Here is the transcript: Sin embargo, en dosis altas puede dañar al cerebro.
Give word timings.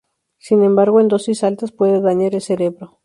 Sin 0.39 0.63
embargo, 0.63 0.99
en 0.99 1.09
dosis 1.09 1.43
altas 1.43 1.71
puede 1.71 2.01
dañar 2.01 2.33
al 2.33 2.41
cerebro. 2.41 2.97